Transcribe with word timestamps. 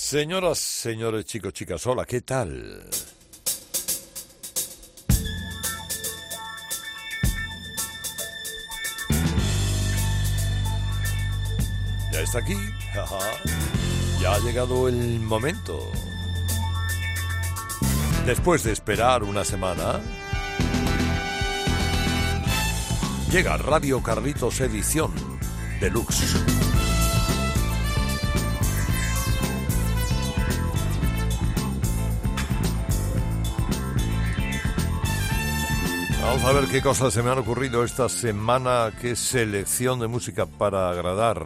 Señoras, 0.00 0.58
señores, 0.60 1.26
chicos, 1.26 1.52
chicas, 1.52 1.84
hola, 1.86 2.06
¿qué 2.06 2.22
tal? 2.22 2.88
Ya 12.12 12.20
está 12.20 12.38
aquí, 12.38 12.56
ya 14.22 14.34
ha 14.34 14.38
llegado 14.38 14.88
el 14.88 15.20
momento. 15.20 15.90
Después 18.24 18.62
de 18.62 18.72
esperar 18.72 19.24
una 19.24 19.44
semana, 19.44 20.00
llega 23.30 23.58
Radio 23.58 24.02
Carlitos 24.02 24.60
Edición 24.60 25.12
Deluxe. 25.80 26.67
Vamos 36.28 36.44
a 36.44 36.52
ver 36.52 36.68
qué 36.68 36.82
cosas 36.82 37.14
se 37.14 37.22
me 37.22 37.30
han 37.30 37.38
ocurrido 37.38 37.82
esta 37.82 38.06
semana, 38.10 38.92
qué 39.00 39.16
selección 39.16 39.98
de 39.98 40.08
música 40.08 40.44
para 40.44 40.90
agradar 40.90 41.42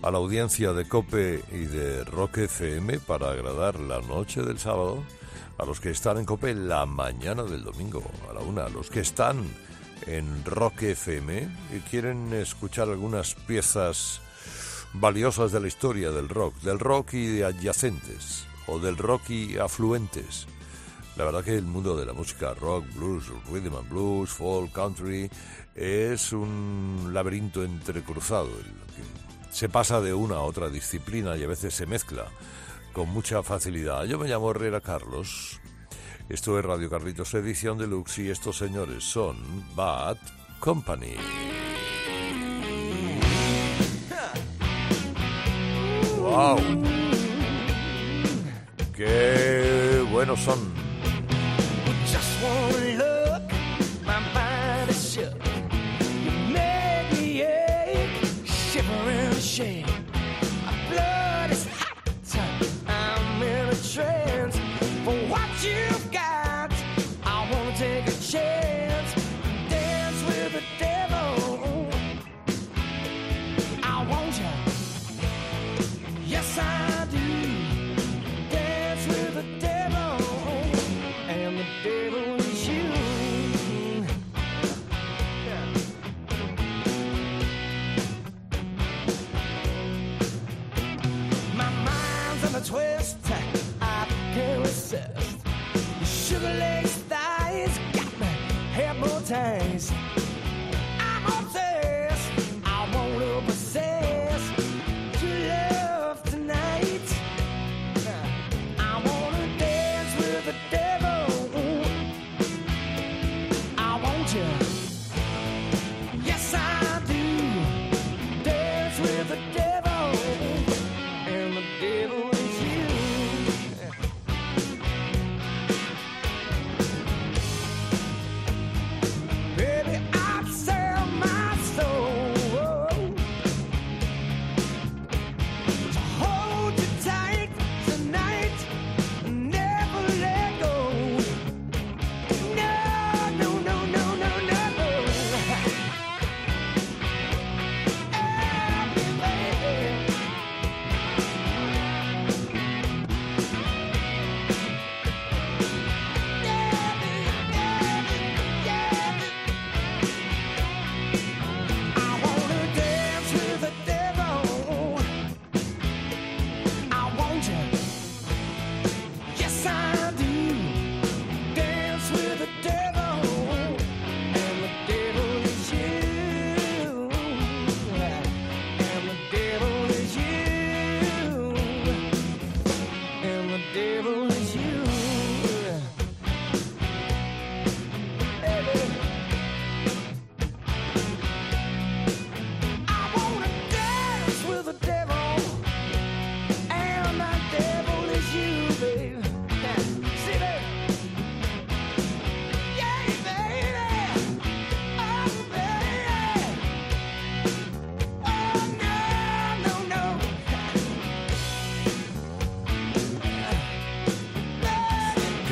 a 0.00 0.10
la 0.12 0.18
audiencia 0.18 0.72
de 0.72 0.86
Cope 0.86 1.42
y 1.50 1.64
de 1.64 2.04
Rock 2.04 2.38
FM, 2.38 3.00
para 3.00 3.32
agradar 3.32 3.80
la 3.80 4.00
noche 4.00 4.42
del 4.42 4.60
sábado, 4.60 5.02
a 5.58 5.64
los 5.64 5.80
que 5.80 5.90
están 5.90 6.18
en 6.18 6.24
Cope 6.24 6.54
la 6.54 6.86
mañana 6.86 7.42
del 7.42 7.64
domingo, 7.64 8.04
a 8.30 8.32
la 8.32 8.42
una, 8.42 8.66
a 8.66 8.68
los 8.68 8.90
que 8.90 9.00
están 9.00 9.42
en 10.06 10.44
Rock 10.44 10.82
FM 10.82 11.48
y 11.76 11.80
quieren 11.90 12.32
escuchar 12.32 12.88
algunas 12.88 13.34
piezas 13.34 14.20
valiosas 14.92 15.50
de 15.50 15.58
la 15.58 15.66
historia 15.66 16.12
del 16.12 16.28
rock, 16.28 16.54
del 16.60 16.78
rock 16.78 17.14
y 17.14 17.26
de 17.26 17.44
adyacentes, 17.44 18.46
o 18.68 18.78
del 18.78 18.98
rock 18.98 19.30
y 19.30 19.58
afluentes 19.58 20.46
la 21.16 21.24
verdad 21.24 21.42
que 21.42 21.54
el 21.54 21.64
mundo 21.64 21.96
de 21.96 22.04
la 22.04 22.12
música 22.12 22.52
rock, 22.54 22.84
blues, 22.94 23.28
rhythm 23.50 23.74
and 23.74 23.88
blues, 23.88 24.30
folk, 24.30 24.70
country 24.72 25.30
es 25.74 26.32
un 26.32 27.10
laberinto 27.12 27.64
entrecruzado. 27.64 28.50
Se 29.50 29.68
pasa 29.70 30.00
de 30.02 30.12
una 30.12 30.36
a 30.36 30.42
otra 30.42 30.68
disciplina 30.68 31.36
y 31.36 31.42
a 31.42 31.46
veces 31.46 31.74
se 31.74 31.86
mezcla 31.86 32.26
con 32.92 33.08
mucha 33.08 33.42
facilidad. 33.42 34.04
Yo 34.04 34.18
me 34.18 34.28
llamo 34.28 34.50
Herrera 34.50 34.80
Carlos. 34.80 35.60
Esto 36.28 36.58
es 36.58 36.64
Radio 36.64 36.90
Carlitos 36.90 37.32
Edición 37.34 37.78
Deluxe 37.78 38.18
y 38.18 38.30
estos 38.30 38.58
señores 38.58 39.04
son 39.04 39.36
Bad 39.74 40.18
Company. 40.60 41.14
¡Wow! 46.18 46.58
¡Qué 48.94 50.06
buenos 50.10 50.40
son! 50.40 50.85
One 52.42 52.98
look, 52.98 53.42
my 54.04 54.18
mind 54.34 54.90
is. 54.90 55.16
You 55.16 56.30
me 57.12 57.42
ache, 57.42 58.26
shiver 58.44 58.92
and 58.92 59.34
shake. 59.36 59.85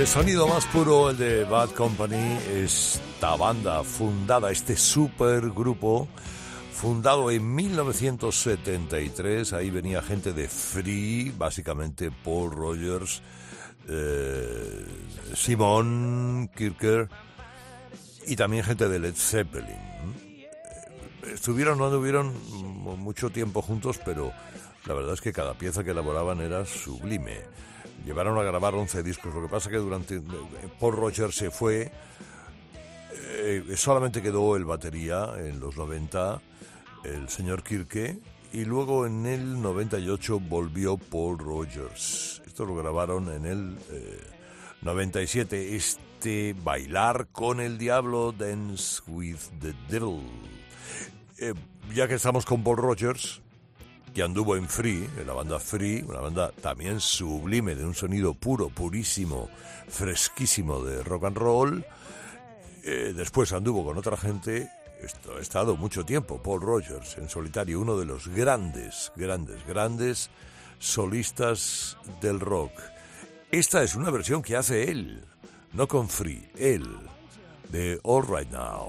Sonido 0.07 0.47
más 0.47 0.67
puro, 0.67 1.11
el 1.11 1.17
de 1.17 1.45
Bad 1.45 1.71
Company, 1.71 2.39
esta 2.53 3.37
banda 3.37 3.83
fundada, 3.83 4.51
este 4.51 4.77
supergrupo, 4.77 6.09
fundado 6.73 7.31
en 7.31 7.55
1973, 7.55 9.53
ahí 9.53 9.71
venía 9.71 10.03
gente 10.03 10.33
de 10.33 10.49
Free, 10.49 11.33
básicamente 11.37 12.11
Paul 12.11 12.51
Rogers, 12.51 13.23
eh, 13.89 14.85
Simon 15.35 16.51
Kirker 16.55 17.09
y 18.27 18.37
también 18.37 18.65
gente 18.65 18.89
de 18.89 18.99
Led 18.99 19.15
Zeppelin. 19.15 20.15
Estuvieron, 21.33 21.79
no 21.79 21.91
tuvieron 21.91 22.35
mucho 22.99 23.31
tiempo 23.31 23.63
juntos, 23.63 23.99
pero 24.05 24.33
la 24.87 24.95
verdad 24.95 25.15
es 25.15 25.21
que 25.21 25.33
cada 25.33 25.55
pieza 25.55 25.83
que 25.83 25.93
elaboraban 25.93 26.41
era 26.41 26.67
sublime. 26.67 27.43
Llevaron 28.05 28.39
a 28.39 28.43
grabar 28.43 28.75
11 28.75 29.03
discos. 29.03 29.35
Lo 29.35 29.43
que 29.43 29.49
pasa 29.49 29.71
que 29.71 29.77
durante 29.77 30.21
Paul 30.79 30.97
Rogers 30.97 31.35
se 31.35 31.51
fue, 31.51 31.91
eh, 33.13 33.65
solamente 33.77 34.23
quedó 34.23 34.57
el 34.57 34.65
batería 34.65 35.33
en 35.39 35.61
los 35.61 35.77
90, 35.77 36.41
el 37.05 37.29
señor 37.29 37.63
Kirke, 37.63 38.19
y 38.53 38.65
luego 38.65 39.07
en 39.07 39.27
el 39.27 39.61
98 39.61 40.39
volvió 40.41 40.97
Paul 40.97 41.39
Rogers. 41.39 42.43
Esto 42.47 42.65
lo 42.65 42.77
grabaron 42.77 43.33
en 43.33 43.47
el 43.47 43.79
97. 44.83 45.75
Este 45.75 46.55
Bailar 46.63 47.27
con 47.33 47.61
el 47.61 47.77
Diablo, 47.77 48.33
Dance 48.33 49.03
with 49.09 49.39
the 49.61 49.75
Devil. 49.91 50.23
Eh, 51.39 51.53
ya 51.95 52.09
que 52.09 52.15
estamos 52.15 52.47
con 52.47 52.65
Paul 52.65 52.79
Rogers, 52.79 53.43
que 54.15 54.23
anduvo 54.23 54.57
en 54.57 54.69
Free, 54.69 55.09
en 55.19 55.27
la 55.27 55.33
banda 55.33 55.59
Free, 55.59 56.05
una 56.07 56.21
banda 56.21 56.53
también 56.53 57.01
sublime, 57.01 57.75
de 57.75 57.85
un 57.85 57.95
sonido 57.95 58.35
puro, 58.35 58.69
purísimo, 58.69 59.51
fresquísimo 59.89 60.83
de 60.85 61.03
rock 61.03 61.25
and 61.25 61.37
roll. 61.37 61.87
Eh, 62.85 63.13
después 63.17 63.53
anduvo 63.53 63.85
con 63.85 63.99
otra 63.99 64.17
gente 64.17 64.71
esto 65.05 65.37
ha 65.37 65.41
estado 65.41 65.77
mucho 65.77 66.05
tiempo 66.05 66.43
Paul 66.43 66.63
Rogers 66.63 67.19
en 67.19 67.29
solitario, 67.29 67.81
uno 67.81 67.99
de 67.99 68.07
los 68.07 68.29
grandes, 68.29 69.13
grandes, 69.17 69.67
grandes 69.67 70.31
solistas 70.79 71.99
del 72.23 72.41
rock. 72.41 72.73
Esta 73.51 73.83
es 73.83 73.95
una 73.97 74.11
versión 74.11 74.43
que 74.43 74.57
hace 74.57 74.91
él, 74.91 75.23
no 75.73 75.87
con 75.89 76.09
Free, 76.09 76.49
él, 76.57 76.87
de 77.71 78.01
All 78.03 78.27
Right 78.27 78.51
Now. 78.51 78.89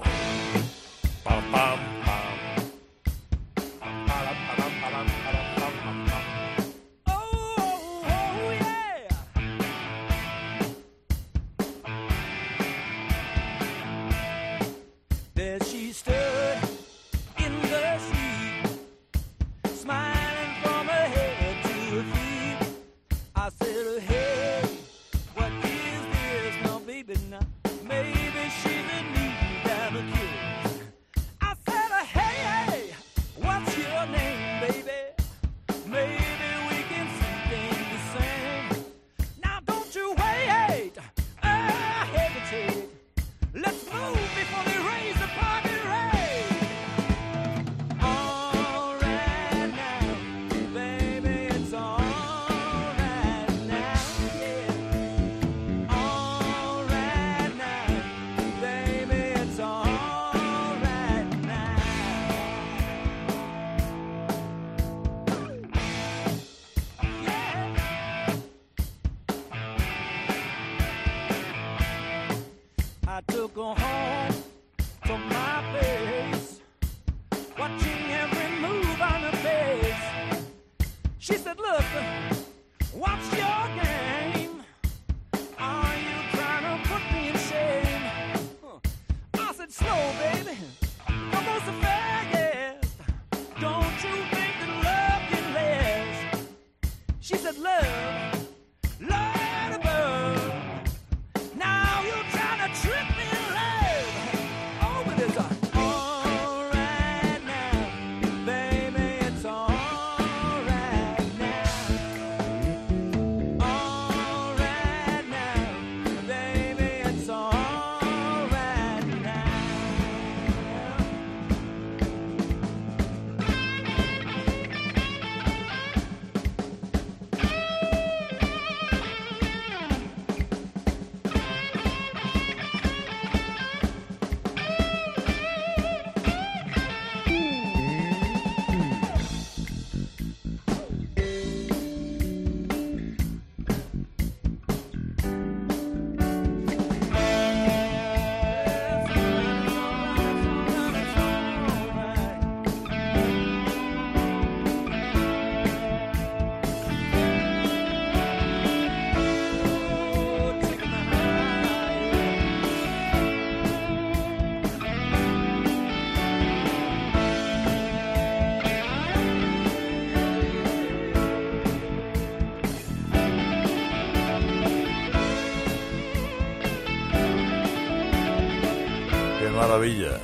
Maravilla. 179.66 180.20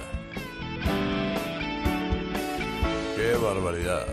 Qué 3.16 3.34
barbaridad. 3.42 4.06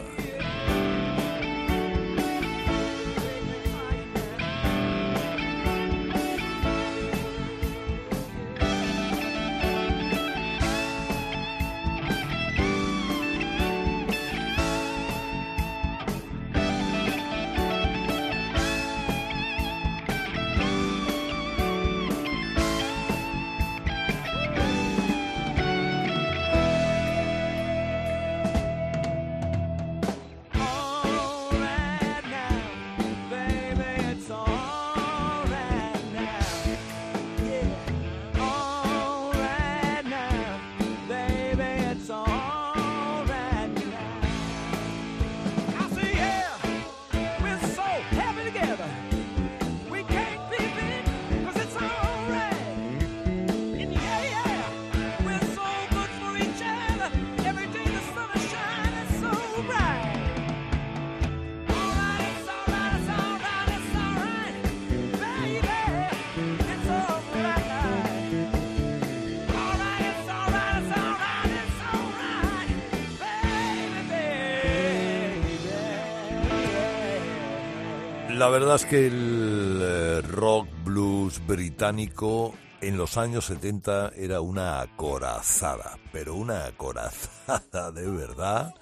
La 78.40 78.48
verdad 78.48 78.76
es 78.76 78.86
que 78.86 79.08
el 79.08 79.82
eh, 79.84 80.22
rock 80.22 80.70
blues 80.86 81.46
británico 81.46 82.56
en 82.80 82.96
los 82.96 83.18
años 83.18 83.44
70 83.44 84.14
era 84.16 84.40
una 84.40 84.80
acorazada, 84.80 85.98
pero 86.14 86.36
una 86.36 86.68
acorazada 86.68 87.92
de 87.92 88.10
verdad. 88.10 88.74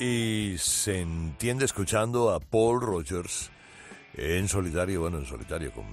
Y 0.00 0.54
se 0.56 1.02
entiende 1.02 1.66
escuchando 1.66 2.30
a 2.30 2.40
Paul 2.40 2.80
Rogers 2.80 3.50
en 4.14 4.48
solitario, 4.48 5.02
bueno, 5.02 5.18
en 5.18 5.26
solitario 5.26 5.70
con, 5.70 5.84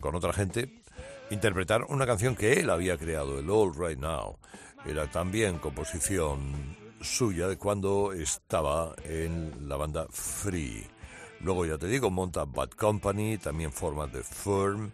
con 0.00 0.14
otra 0.14 0.32
gente, 0.32 0.84
interpretar 1.30 1.82
una 1.88 2.06
canción 2.06 2.36
que 2.36 2.60
él 2.60 2.70
había 2.70 2.96
creado, 2.96 3.40
el 3.40 3.50
All 3.50 3.74
Right 3.74 3.98
Now. 3.98 4.38
Era 4.86 5.10
también 5.10 5.58
composición 5.58 6.76
suya 7.00 7.48
de 7.48 7.58
cuando 7.58 8.12
estaba 8.12 8.94
en 9.02 9.68
la 9.68 9.74
banda 9.74 10.06
Free. 10.10 10.99
Luego, 11.40 11.64
ya 11.64 11.78
te 11.78 11.86
digo, 11.86 12.10
monta 12.10 12.44
Bad 12.44 12.70
Company, 12.70 13.38
también 13.38 13.72
forma 13.72 14.10
The 14.10 14.22
Firm 14.22 14.92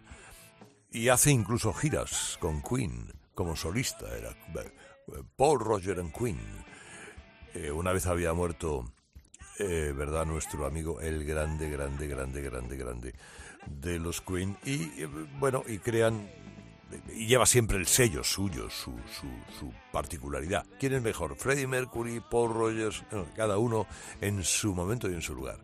y 0.91 1.09
hace 1.09 1.31
incluso 1.31 1.73
giras 1.73 2.37
con 2.39 2.61
Queen 2.61 3.11
como 3.35 3.55
solista. 3.55 4.05
Era 4.17 4.29
eh, 4.31 5.23
Paul 5.35 5.59
Roger 5.59 5.99
and 5.99 6.13
Queen. 6.13 6.39
Eh, 7.53 7.71
una 7.71 7.91
vez 7.91 8.07
había 8.07 8.33
muerto, 8.33 8.85
eh, 9.59 9.93
¿verdad? 9.95 10.25
Nuestro 10.25 10.65
amigo, 10.65 11.01
el 11.01 11.25
grande, 11.25 11.69
grande, 11.69 12.07
grande, 12.07 12.41
grande, 12.41 12.77
grande 12.77 13.13
de 13.65 13.99
los 13.99 14.21
Queen. 14.21 14.57
Y 14.63 15.03
bueno, 15.39 15.63
y 15.67 15.79
crean 15.79 16.29
lleva 17.15 17.45
siempre 17.45 17.77
el 17.77 17.87
sello 17.87 18.23
suyo, 18.23 18.69
su, 18.69 18.93
su, 19.59 19.73
particularidad. 19.91 20.65
¿Quién 20.79 20.93
es 20.93 21.01
mejor? 21.01 21.35
Freddie 21.35 21.67
Mercury, 21.67 22.19
Paul 22.19 22.53
Rogers, 22.53 23.03
cada 23.35 23.57
uno 23.57 23.87
en 24.21 24.43
su 24.43 24.73
momento 24.73 25.09
y 25.09 25.13
en 25.13 25.21
su 25.21 25.33
lugar. 25.33 25.59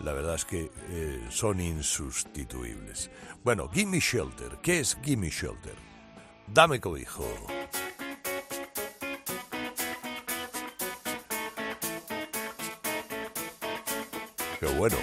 La 0.00 0.12
verdad 0.12 0.34
es 0.34 0.44
que 0.44 0.70
eh, 0.90 1.26
son 1.30 1.60
insustituibles. 1.60 3.10
Bueno, 3.42 3.68
Gimme 3.68 4.00
Shelter. 4.00 4.58
¿Qué 4.62 4.80
es 4.80 4.96
Gimme 5.02 5.30
Shelter? 5.30 5.74
Dame 6.46 6.80
cobijo. 6.80 7.26
Qué 14.60 14.66
bueno. 14.76 14.96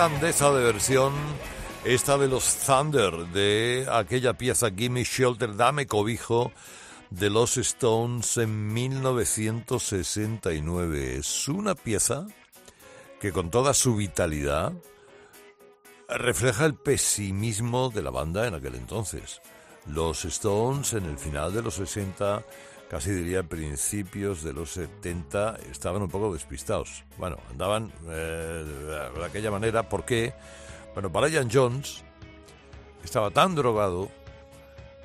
Grandeza 0.00 0.48
de 0.50 0.64
versión 0.64 1.12
esta 1.84 2.16
de 2.16 2.26
los 2.26 2.56
Thunder, 2.64 3.12
de 3.34 3.86
aquella 3.92 4.32
pieza 4.32 4.70
Gimme 4.70 5.04
Shelter, 5.04 5.54
Dame 5.54 5.86
Cobijo, 5.86 6.52
de 7.10 7.28
los 7.28 7.58
Stones 7.58 8.38
en 8.38 8.72
1969. 8.72 11.18
Es 11.18 11.48
una 11.48 11.74
pieza 11.74 12.26
que 13.20 13.30
con 13.30 13.50
toda 13.50 13.74
su 13.74 13.94
vitalidad 13.94 14.72
refleja 16.08 16.64
el 16.64 16.76
pesimismo 16.76 17.90
de 17.90 18.00
la 18.00 18.10
banda 18.10 18.46
en 18.46 18.54
aquel 18.54 18.76
entonces. 18.76 19.42
Los 19.84 20.24
Stones 20.24 20.94
en 20.94 21.04
el 21.04 21.18
final 21.18 21.52
de 21.52 21.60
los 21.60 21.74
60 21.74 22.42
casi 22.90 23.12
diría 23.12 23.44
principios 23.44 24.42
de 24.42 24.52
los 24.52 24.72
70, 24.72 25.60
estaban 25.70 26.02
un 26.02 26.08
poco 26.08 26.32
despistados. 26.32 27.04
Bueno, 27.18 27.36
andaban 27.48 27.92
eh, 28.08 28.64
de 29.14 29.24
aquella 29.24 29.52
manera 29.52 29.88
porque, 29.88 30.34
bueno, 30.92 31.08
Brian 31.08 31.48
Jones 31.50 32.02
estaba 33.04 33.30
tan 33.30 33.54
drogado 33.54 34.10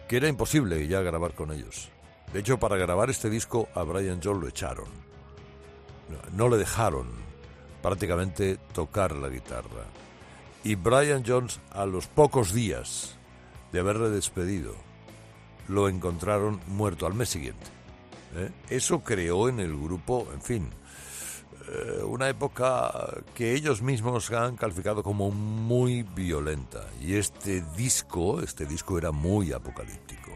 que 0.07 0.17
era 0.17 0.27
imposible 0.27 0.87
ya 0.87 1.01
grabar 1.01 1.35
con 1.35 1.51
ellos. 1.51 1.89
De 2.33 2.39
hecho, 2.39 2.59
para 2.59 2.75
grabar 2.75 3.11
este 3.11 3.29
disco 3.29 3.69
a 3.75 3.83
Brian 3.83 4.19
Jones 4.21 4.41
lo 4.41 4.47
echaron. 4.47 4.87
No 6.33 6.49
le 6.49 6.57
dejaron 6.57 7.07
prácticamente 7.83 8.57
tocar 8.73 9.15
la 9.15 9.29
guitarra. 9.29 9.85
Y 10.63 10.73
Brian 10.73 11.23
Jones, 11.25 11.59
a 11.69 11.85
los 11.85 12.07
pocos 12.07 12.51
días 12.51 13.15
de 13.71 13.79
haberle 13.79 14.09
despedido, 14.09 14.73
lo 15.67 15.87
encontraron 15.87 16.59
muerto 16.65 17.05
al 17.05 17.13
mes 17.13 17.29
siguiente. 17.29 17.74
¿Eh? 18.37 18.51
Eso 18.69 19.03
creó 19.03 19.49
en 19.49 19.59
el 19.59 19.75
grupo, 19.75 20.27
en 20.33 20.41
fin, 20.41 20.69
eh, 21.67 22.03
una 22.03 22.29
época 22.29 22.91
que 23.33 23.53
ellos 23.53 23.81
mismos 23.81 24.31
han 24.31 24.55
calificado 24.55 25.01
como 25.03 25.31
muy 25.31 26.03
violenta. 26.03 26.85
Y 27.01 27.15
este 27.15 27.63
disco, 27.75 28.41
este 28.41 28.65
disco 28.65 28.97
era 28.97 29.11
muy 29.11 29.51
apocalíptico. 29.51 30.31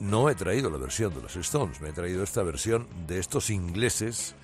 No 0.00 0.28
he 0.28 0.34
traído 0.34 0.70
la 0.70 0.78
versión 0.78 1.14
de 1.14 1.22
los 1.22 1.34
Stones, 1.36 1.80
me 1.80 1.88
he 1.88 1.92
traído 1.92 2.22
esta 2.22 2.42
versión 2.42 2.86
de 3.06 3.18
estos 3.18 3.50
ingleses 3.50 4.34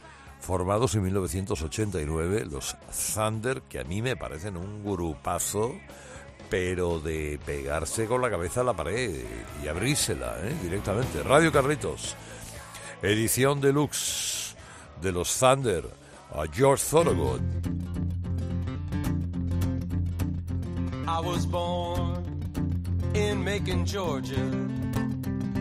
formados 0.41 0.95
en 0.95 1.03
1989, 1.05 2.47
los 2.51 2.77
Thunder, 3.15 3.63
que 3.63 3.81
a 3.81 3.85
mí 3.85 4.03
me 4.03 4.17
parecen 4.17 4.57
un 4.57 4.85
grupazo 4.85 5.75
pero 6.51 7.01
de 7.01 7.41
pegarse 7.45 8.07
con 8.07 8.21
la 8.21 8.31
cabeza 8.31 8.61
a 8.61 8.65
la 8.65 8.75
pared 8.75 9.25
y 9.63 9.69
abrírsela 9.69 10.37
¿eh? 10.43 10.55
directamente. 10.63 11.23
Radio 11.23 11.51
Carritos, 11.51 12.17
edición 13.05 13.61
deluxe 13.61 14.55
de 15.01 15.13
los 15.13 15.39
Thunder, 15.39 15.85
a 16.33 16.47
George 16.47 16.83
Thorogood. 16.83 17.43
I 21.07 21.21
was 21.21 21.47
born 21.47 22.25
in 23.15 23.45
Macon, 23.45 23.85
Georgia, 23.85 24.45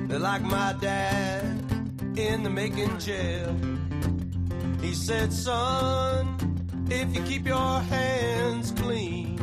like 0.10 0.42
my 0.42 0.74
dad 0.80 1.44
in 2.18 2.44
the 2.44 2.50
Macon 2.50 3.00
jail. 3.00 3.56
He 4.82 4.94
said, 4.94 5.32
son, 5.32 6.38
if 6.90 7.16
you 7.16 7.22
keep 7.24 7.46
your 7.46 7.82
hands 7.82 8.72
clean, 8.72 9.34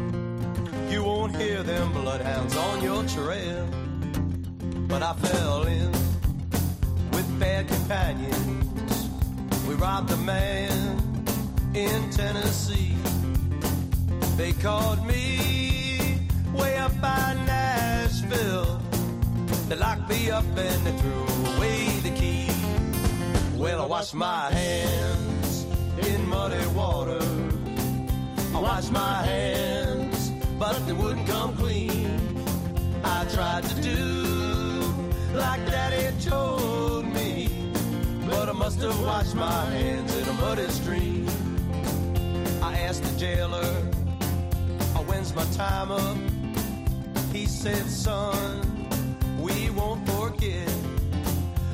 You 0.91 1.05
won't 1.05 1.37
hear 1.37 1.63
them 1.63 1.93
bloodhounds 1.93 2.57
on 2.57 2.83
your 2.83 3.05
trail. 3.05 3.69
But 4.89 5.05
I 5.05 5.13
fell 5.15 5.63
in 5.63 5.93
with 7.21 7.41
bad 7.41 7.69
companions. 7.69 9.11
We 9.69 9.75
robbed 9.75 10.11
a 10.11 10.17
man 10.17 10.73
in 11.75 12.11
Tennessee. 12.11 12.95
They 14.39 14.53
called 14.53 15.05
me 15.07 16.19
way 16.55 16.77
up 16.79 16.99
by 17.01 17.37
Nashville. 17.47 18.81
They 19.69 19.77
locked 19.77 20.09
me 20.09 20.31
up 20.31 20.45
and 20.57 20.87
they 20.87 20.95
threw 21.03 21.25
away 21.57 21.89
the 22.07 22.13
key. 22.21 22.49
Well, 23.57 23.83
I 23.83 23.87
washed 23.87 24.15
my 24.15 24.51
hands 24.51 25.67
in 26.09 26.27
muddy 26.27 26.67
water. 26.69 27.25
I 28.55 28.61
washed 28.61 28.93
my 28.93 29.17
hands 29.33 30.31
but 30.59 30.79
they 30.87 30.95
wouldn't 30.95 31.27
come 31.27 31.55
clean. 31.57 32.19
I 33.05 33.27
tried 33.35 33.65
to 33.65 33.75
do 33.83 34.01
like 35.35 35.65
Daddy 35.67 36.17
told 36.25 36.60
must 38.71 38.83
have 38.83 39.05
washed 39.05 39.35
my 39.35 39.65
hands 39.65 40.17
in 40.17 40.29
a 40.29 40.33
muddy 40.35 40.69
stream. 40.69 41.29
I 42.63 42.79
asked 42.79 43.03
the 43.03 43.19
jailer, 43.19 43.67
oh, 44.95 45.05
when's 45.09 45.35
my 45.35 45.45
time 45.47 45.91
up? 45.91 46.17
He 47.33 47.47
said, 47.47 47.85
son, 47.87 48.87
we 49.41 49.71
won't 49.71 50.09
forget, 50.09 50.73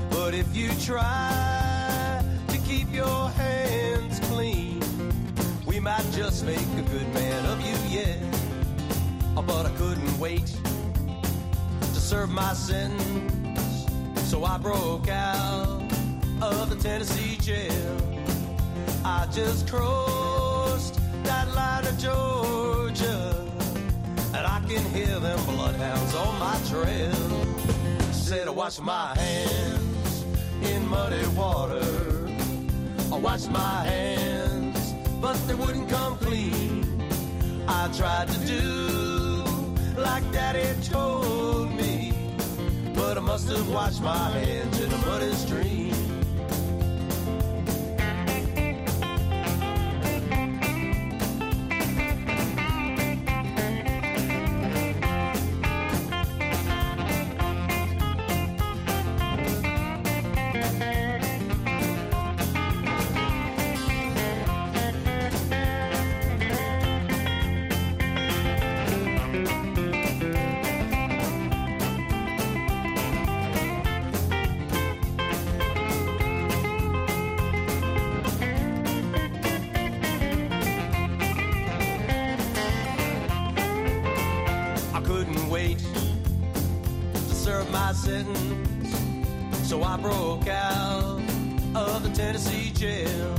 but 0.09 0.32
if 0.32 0.56
you 0.56 0.70
try 0.80 2.24
to 2.48 2.59
keep 2.61 2.90
your 2.94 3.28
hands 3.28 4.18
clean, 4.30 4.80
we 5.66 5.78
might 5.78 6.06
just 6.12 6.46
make 6.46 6.66
a 6.78 6.82
good 6.92 7.12
man 7.12 7.44
of 7.44 7.61
you 7.61 7.98
yet 7.98 8.18
uh, 9.37 9.42
but 9.42 9.66
I 9.66 9.70
couldn't 9.76 10.18
wait 10.18 10.46
to 11.80 12.00
serve 12.00 12.30
my 12.30 12.54
sentence. 12.54 13.85
So 14.30 14.44
I 14.44 14.56
broke 14.56 15.09
out 15.11 15.95
of 16.42 16.70
the 16.70 16.77
Tennessee 16.77 17.37
jail. 17.38 17.96
I 19.05 19.27
just 19.33 19.68
crossed 19.68 20.99
that 21.25 21.55
line 21.55 21.87
of 21.87 21.99
Georgia, 21.99 23.46
and 24.35 24.46
I 24.46 24.61
can 24.68 24.85
hear 24.92 25.18
them 25.18 25.44
bloodhounds 25.46 26.14
on 26.14 26.38
my 26.38 26.59
trail. 26.68 28.12
Said 28.12 28.49
I 28.49 28.51
washed 28.51 28.83
my 28.83 29.14
hands 29.16 30.25
in 30.62 30.88
muddy 30.88 31.27
water. 31.29 31.81
Oh, 33.11 33.14
I 33.14 33.18
washed 33.18 33.51
my 33.51 33.85
hands, 33.85 34.94
but 35.20 35.37
they 35.46 35.55
wouldn't 35.55 35.88
come 35.88 36.16
clean. 36.18 36.85
I 37.68 37.88
tried 37.96 38.29
to 38.29 38.46
do 38.46 39.44
like 39.96 40.31
Daddy 40.33 40.68
told 40.83 41.72
me. 41.72 42.12
But 42.94 43.16
I 43.16 43.20
must 43.20 43.49
have 43.49 43.68
washed 43.68 44.03
my 44.03 44.31
hands 44.31 44.81
in 44.81 44.92
a 44.92 44.99
muddy 44.99 45.33
stream. 45.33 46.05
So 88.06 89.82
I 89.82 89.96
broke 89.96 90.46
out 90.46 91.20
of 91.74 92.04
the 92.04 92.10
Tennessee 92.14 92.70
jail. 92.70 93.34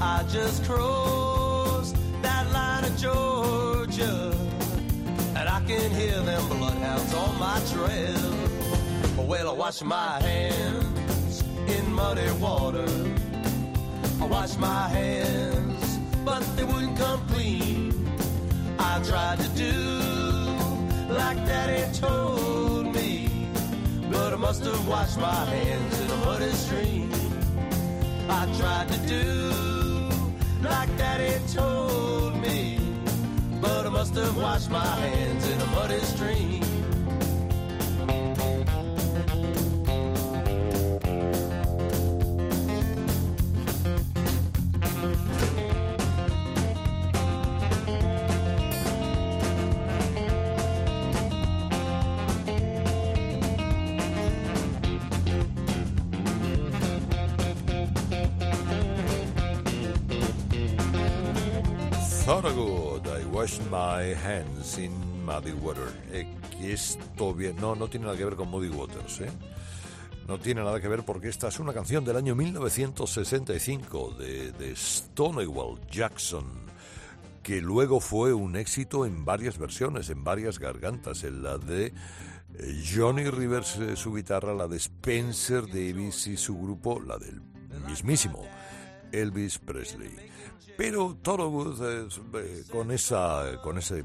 I 0.00 0.24
just 0.30 0.64
crossed 0.64 1.94
that 2.22 2.50
line 2.50 2.84
of 2.84 2.96
Georgia. 2.96 4.34
And 5.36 5.46
I 5.46 5.60
can 5.66 5.90
hear 5.90 6.18
them 6.22 6.48
bloodhounds 6.48 7.12
on 7.12 7.38
my 7.38 7.60
trail. 7.70 9.26
Well, 9.26 9.50
I 9.50 9.52
wash 9.52 9.82
my 9.82 10.18
hands 10.22 11.44
in 11.68 11.92
muddy 11.92 12.30
water. 12.40 12.88
I 14.22 14.24
wash 14.24 14.56
my 14.56 14.88
hands, 14.88 15.98
but 16.24 16.40
they 16.56 16.64
wouldn't 16.64 16.96
come 16.96 17.20
clean. 17.28 18.10
I 18.78 19.02
tried 19.02 19.40
to 19.40 19.48
do 19.50 19.74
like 21.12 21.36
Daddy 21.44 21.98
told 21.98 22.77
must 24.38 24.64
have 24.64 24.88
washed 24.88 25.18
my 25.18 25.44
hands 25.46 26.00
in 26.00 26.10
a 26.10 26.16
muddy 26.18 26.52
stream. 26.52 27.10
I 28.28 28.46
tried 28.56 28.88
to 28.88 28.98
do 29.08 29.50
like 30.62 30.96
Daddy 30.96 31.34
told 31.52 32.36
me, 32.40 32.78
but 33.60 33.84
I 33.86 33.88
must 33.88 34.14
have 34.14 34.36
washed 34.36 34.70
my 34.70 34.86
hands 34.86 35.48
in 35.48 35.60
a 35.60 35.66
muddy 35.66 35.98
stream. 36.00 36.67
My 63.70 64.14
hands 64.14 64.78
in 64.78 64.92
muddy 65.24 65.52
water. 65.52 65.92
Esto 66.60 67.34
bien, 67.34 67.56
no, 67.56 67.74
no 67.74 67.88
tiene 67.88 68.06
nada 68.06 68.16
que 68.16 68.24
ver 68.24 68.36
con 68.36 68.48
Muddy 68.48 68.68
Waters, 68.68 69.20
¿eh? 69.20 69.30
No 70.26 70.38
tiene 70.38 70.62
nada 70.62 70.80
que 70.80 70.88
ver 70.88 71.04
porque 71.04 71.28
esta 71.28 71.48
es 71.48 71.58
una 71.58 71.72
canción 71.72 72.04
del 72.04 72.16
año 72.16 72.34
1965 72.34 74.16
de, 74.18 74.52
de 74.52 74.76
Stonewall 74.76 75.80
Jackson, 75.90 76.46
que 77.42 77.60
luego 77.60 78.00
fue 78.00 78.34
un 78.34 78.56
éxito 78.56 79.06
en 79.06 79.24
varias 79.24 79.58
versiones, 79.58 80.10
en 80.10 80.24
varias 80.24 80.58
gargantas, 80.58 81.24
en 81.24 81.42
la 81.42 81.58
de 81.58 81.86
eh, 82.54 82.84
Johnny 82.94 83.24
Rivers 83.30 83.76
eh, 83.76 83.96
su 83.96 84.14
guitarra, 84.14 84.54
la 84.54 84.68
de 84.68 84.76
Spencer 84.76 85.66
Davis 85.66 86.26
y 86.26 86.36
su 86.36 86.58
grupo, 86.58 87.00
la 87.00 87.16
del 87.18 87.40
mismísimo 87.86 88.44
Elvis 89.12 89.58
Presley. 89.58 90.14
Pero 90.76 91.18
Thorogood 91.22 92.08
eh, 92.34 92.64
con 92.70 92.90
esa 92.90 93.60
con 93.62 93.78
ese 93.78 94.04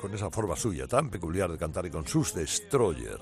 con 0.00 0.14
esa 0.14 0.30
forma 0.30 0.56
suya 0.56 0.86
tan 0.86 1.10
peculiar 1.10 1.50
de 1.50 1.58
cantar 1.58 1.86
y 1.86 1.90
con 1.90 2.06
sus 2.06 2.34
Destroyer 2.34 3.18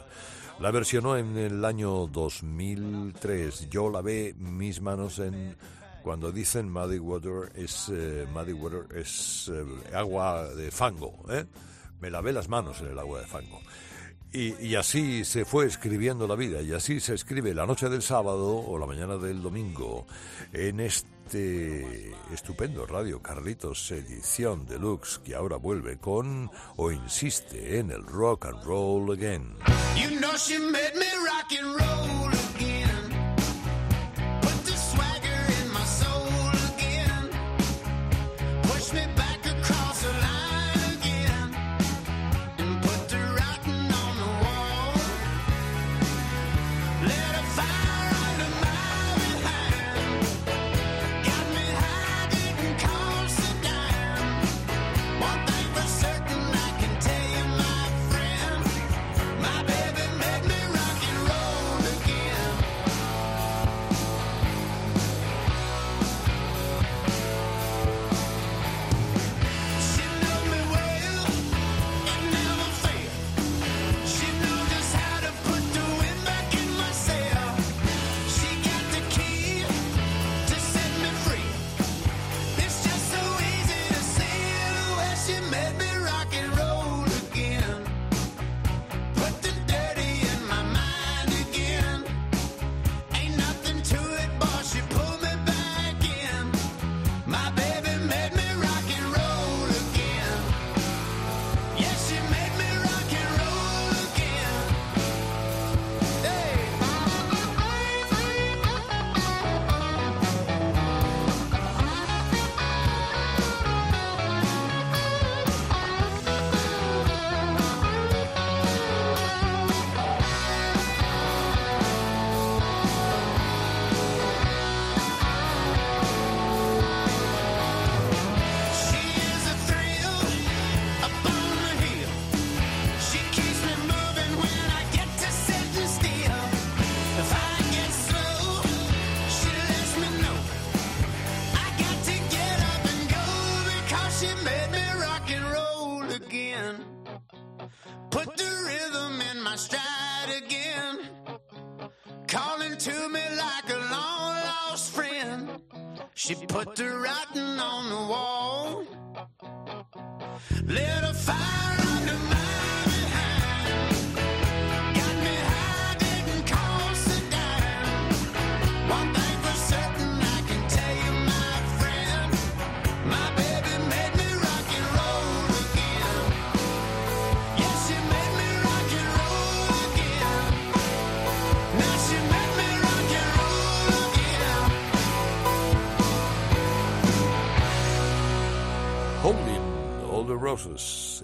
la 0.58 0.70
versionó 0.70 1.16
en 1.16 1.36
el 1.36 1.64
año 1.64 2.06
2003. 2.06 3.68
Yo 3.68 3.90
la 3.90 4.00
ve 4.00 4.34
mis 4.38 4.80
manos 4.80 5.18
en 5.18 5.56
cuando 6.02 6.32
dicen 6.32 6.70
muddy 6.70 6.98
water 6.98 7.52
es 7.54 7.90
eh, 7.92 8.26
muddy 8.32 8.52
water 8.52 8.86
es 8.96 9.50
eh, 9.52 9.64
agua 9.94 10.48
de 10.54 10.70
fango, 10.70 11.24
¿eh? 11.28 11.44
Me 12.00 12.10
lavé 12.10 12.32
las 12.32 12.48
manos 12.48 12.80
en 12.80 12.88
el 12.88 12.98
agua 12.98 13.20
de 13.20 13.26
fango. 13.26 13.60
Y, 14.38 14.74
así 14.74 15.24
se 15.24 15.46
fue 15.46 15.64
escribiendo 15.64 16.28
la 16.28 16.34
vida, 16.34 16.60
y 16.60 16.74
así 16.74 17.00
se 17.00 17.14
escribe 17.14 17.54
la 17.54 17.64
noche 17.64 17.88
del 17.88 18.02
sábado 18.02 18.58
o 18.58 18.78
la 18.78 18.84
mañana 18.84 19.16
del 19.16 19.40
domingo 19.40 20.06
en 20.52 20.80
este 20.80 22.12
estupendo 22.30 22.84
Radio 22.84 23.22
Carlitos 23.22 23.90
edición 23.92 24.66
deluxe 24.66 25.20
que 25.24 25.34
ahora 25.34 25.56
vuelve 25.56 25.96
con 25.96 26.50
o 26.76 26.92
insiste 26.92 27.78
en 27.78 27.90
el 27.90 28.04
rock 28.04 28.44
and 28.44 28.62
roll 28.62 29.10
again. 29.10 29.56
You 29.96 30.20
know 30.20 30.36
she 30.36 30.58
made 30.58 30.92
me 30.96 31.06
rock 31.24 31.52
and 31.58 31.74
roll 31.80 32.25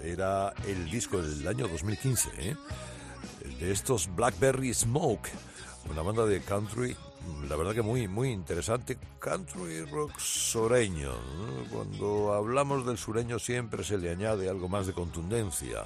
Era 0.03 0.53
el 0.67 0.91
disco 0.91 1.19
del 1.19 1.47
año 1.47 1.67
2015, 1.67 2.29
¿eh? 2.37 2.55
de 3.59 3.71
estos 3.71 4.07
Blackberry 4.15 4.71
Smoke, 4.75 5.27
una 5.89 6.03
banda 6.03 6.23
de 6.27 6.39
country, 6.41 6.95
la 7.49 7.55
verdad 7.55 7.73
que 7.73 7.81
muy, 7.81 8.07
muy 8.07 8.29
interesante, 8.29 8.99
country 9.17 9.85
rock 9.85 10.19
sureño. 10.19 11.13
¿no? 11.13 11.75
Cuando 11.75 12.33
hablamos 12.33 12.85
del 12.85 12.99
sureño 12.99 13.39
siempre 13.39 13.83
se 13.83 13.97
le 13.97 14.11
añade 14.11 14.47
algo 14.49 14.69
más 14.69 14.85
de 14.85 14.93
contundencia 14.93 15.83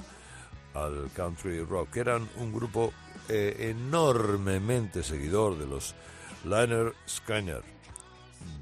al 0.74 1.10
country 1.16 1.64
rock. 1.64 1.96
Eran 1.96 2.28
un 2.38 2.52
grupo 2.52 2.92
eh, 3.30 3.74
enormemente 3.78 5.04
seguidor 5.04 5.58
de 5.58 5.68
los 5.68 5.96
Liner 6.44 6.94
Skyner 7.08 7.77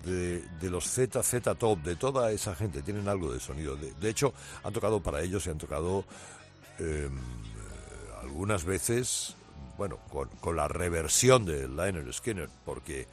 de, 0.06 0.42
de 0.62 0.70
los 0.70 0.86
ZZ 0.86 1.42
Top, 1.58 1.82
de 1.84 1.96
toda 1.96 2.32
esa 2.32 2.56
gente, 2.56 2.82
tienen 2.82 3.08
algo 3.08 3.34
de 3.34 3.40
sonido. 3.40 3.76
De, 3.76 4.10
hecho, 4.10 4.34
han 4.64 4.72
tocado 4.72 5.02
para 5.02 5.22
ellos 5.22 5.46
y 5.46 5.50
han 5.50 5.58
tocado 5.58 6.06
eh, 6.80 7.10
algunas 8.22 8.64
veces, 8.64 9.36
bueno, 9.78 9.98
con, 10.40 10.56
la 10.56 10.68
reversión 10.68 11.46
de 11.46 11.68
Liner 11.68 12.14
Skinner, 12.14 12.50
porque 12.64 13.08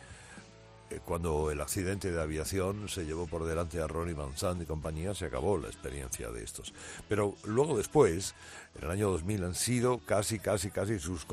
eh, 0.90 1.01
cuando 1.05 1.51
el 1.51 1.61
accidente 1.61 2.11
de 2.11 2.20
aviación 2.20 2.88
se 2.88 3.05
llevó 3.05 3.27
por 3.27 3.44
delante 3.44 3.81
a 3.81 3.87
Ronnie 3.87 4.14
Van 4.14 4.37
Zandt 4.37 4.62
y 4.62 4.66
compañía, 4.66 5.14
se 5.14 5.27
acabó 5.27 5.57
la 5.57 5.68
experiencia 5.68 6.31
de 6.31 6.44
estos. 6.44 6.75
Pero 7.09 7.37
luego 7.44 7.77
después, 7.79 8.35
en 8.77 8.85
el 8.85 8.90
año 8.90 9.11
2000, 9.11 9.44
han 9.44 9.55
sido 9.55 9.98
casi, 10.05 10.38
casi, 10.38 10.70
casi 10.70 10.98
sus 10.98 11.27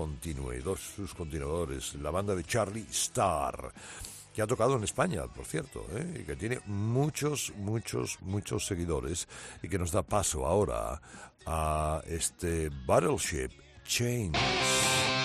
sus 0.96 1.14
continuadores, 1.14 1.96
la 1.96 2.12
banda 2.12 2.34
de 2.34 2.46
Charlie 2.46 2.88
Starr 2.90 3.74
que 4.40 4.44
ha 4.44 4.48
tocado 4.48 4.78
en 4.78 4.86
España, 4.86 5.28
por 5.28 5.46
cierto, 5.46 5.86
¿eh? 5.92 6.22
y 6.22 6.24
que 6.24 6.38
tiene 6.38 6.62
muchos, 6.66 7.52
muchos, 7.58 8.18
muchos 8.22 8.66
seguidores 8.66 9.28
y 9.62 9.68
que 9.68 9.78
nos 9.78 9.92
da 9.92 10.02
paso 10.02 10.46
ahora 10.46 11.02
a 11.46 12.02
este 12.08 12.70
Battleship 12.88 13.50
Chains. 13.84 15.19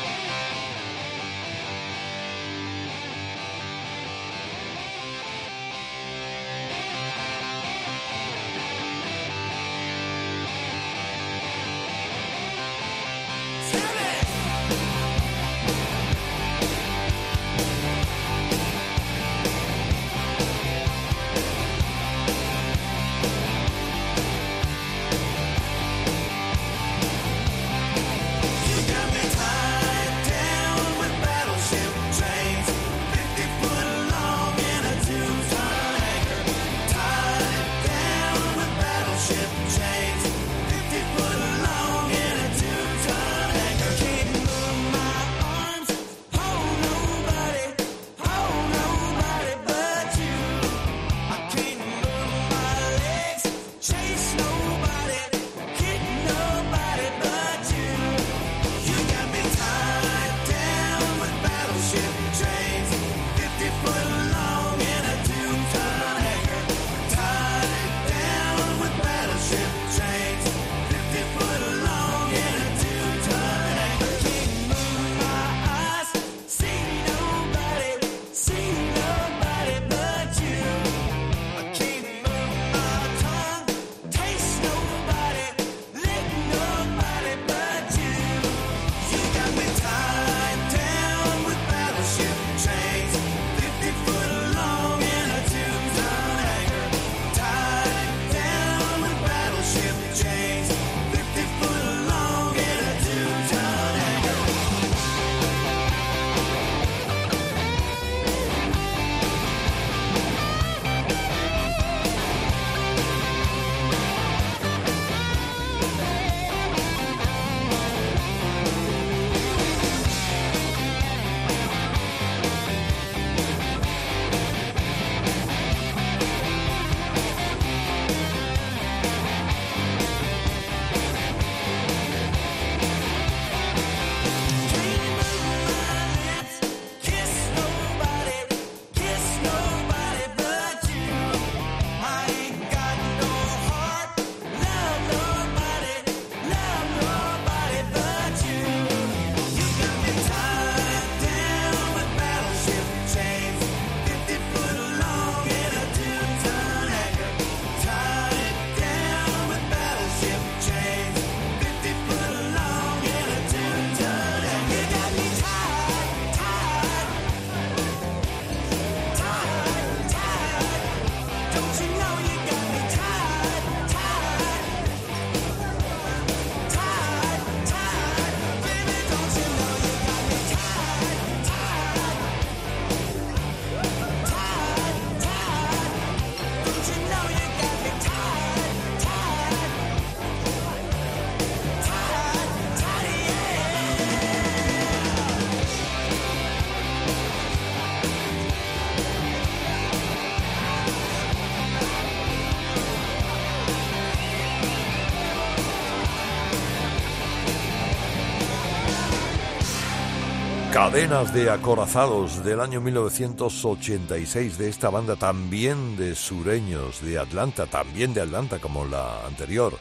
Cadenas 210.95 211.35
de 211.35 211.51
acorazados 211.51 212.45
del 212.45 212.61
año 212.61 212.81
1986 212.81 214.59
de 214.59 214.69
esta 214.69 214.91
banda 214.91 215.17
también 215.17 215.97
de 215.97 216.15
sureños 216.15 217.03
de 217.03 217.19
Atlanta, 217.19 217.67
también 217.67 218.15
de 218.15 218.21
Atlanta 218.21 218.61
como 218.61 218.85
la 218.85 219.27
anterior, 219.27 219.77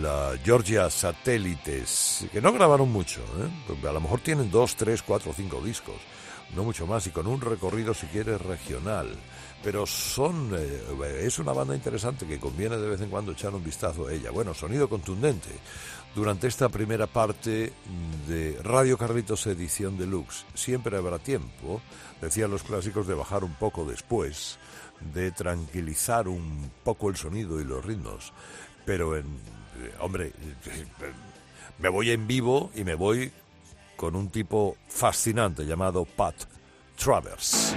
la 0.00 0.32
Georgia 0.42 0.88
Satélites, 0.88 2.24
que 2.32 2.40
no 2.40 2.50
grabaron 2.50 2.90
mucho, 2.90 3.20
¿eh? 3.20 3.86
a 3.86 3.92
lo 3.92 4.00
mejor 4.00 4.20
tienen 4.20 4.50
dos, 4.50 4.74
tres, 4.74 5.02
cuatro, 5.02 5.34
cinco 5.36 5.60
discos, 5.60 5.96
no 6.56 6.64
mucho 6.64 6.86
más, 6.86 7.06
y 7.06 7.10
con 7.10 7.26
un 7.26 7.42
recorrido 7.42 7.92
si 7.92 8.06
quieres 8.06 8.40
regional. 8.40 9.14
Pero 9.62 9.86
son, 9.86 10.50
eh, 10.56 11.24
es 11.24 11.38
una 11.38 11.52
banda 11.52 11.76
interesante 11.76 12.26
que 12.26 12.40
conviene 12.40 12.78
de 12.78 12.88
vez 12.88 13.00
en 13.02 13.10
cuando 13.10 13.32
echar 13.32 13.54
un 13.54 13.62
vistazo 13.62 14.08
a 14.08 14.12
ella. 14.12 14.30
Bueno, 14.30 14.54
sonido 14.54 14.88
contundente 14.88 15.50
durante 16.14 16.46
esta 16.46 16.68
primera 16.68 17.06
parte 17.06 17.72
de 18.28 18.58
Radio 18.62 18.98
Carlitos 18.98 19.46
Edición 19.46 19.96
Deluxe. 19.96 20.44
Siempre 20.54 20.96
habrá 20.96 21.18
tiempo, 21.18 21.80
decían 22.20 22.50
los 22.50 22.62
clásicos, 22.62 23.06
de 23.06 23.14
bajar 23.14 23.44
un 23.44 23.54
poco 23.54 23.84
después, 23.84 24.58
de 25.14 25.30
tranquilizar 25.32 26.28
un 26.28 26.70
poco 26.84 27.08
el 27.08 27.16
sonido 27.16 27.60
y 27.60 27.64
los 27.64 27.84
ritmos. 27.84 28.32
Pero, 28.84 29.16
en, 29.16 29.24
eh, 29.26 29.94
hombre, 30.00 30.32
me 31.78 31.88
voy 31.88 32.10
en 32.10 32.26
vivo 32.26 32.70
y 32.74 32.84
me 32.84 32.94
voy 32.94 33.32
con 33.96 34.16
un 34.16 34.28
tipo 34.28 34.76
fascinante 34.88 35.64
llamado 35.64 36.04
Pat 36.04 36.34
Travers. 36.96 37.74